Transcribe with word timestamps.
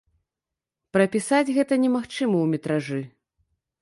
Прапісаць 0.95 1.53
гэта 1.57 1.73
немагчыма 1.85 2.17
ў 2.41 2.45
метражы. 2.55 3.01